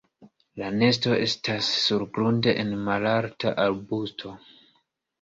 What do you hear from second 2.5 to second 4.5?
en malalta arbusto.